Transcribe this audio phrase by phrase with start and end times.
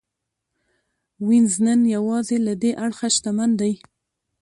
[1.27, 3.73] وینز نن یوازې له دې اړخه شتمن دی